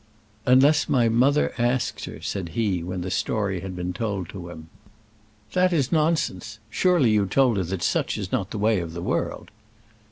"Unless 0.47 0.89
my 0.89 1.09
mother 1.09 1.53
asks 1.59 2.05
her," 2.05 2.21
said 2.21 2.49
he, 2.57 2.81
when 2.81 3.01
the 3.01 3.11
story 3.11 3.59
had 3.59 3.75
been 3.75 3.93
told 3.93 4.31
him. 4.31 4.67
"That 5.53 5.71
is 5.71 5.91
nonsense. 5.91 6.57
Surely 6.71 7.11
you 7.11 7.27
told 7.27 7.57
her 7.57 7.63
that 7.65 7.83
such 7.83 8.17
is 8.17 8.31
not 8.31 8.49
the 8.49 8.57
way 8.57 8.79
of 8.79 8.93
the 8.93 9.03
world." 9.03 9.51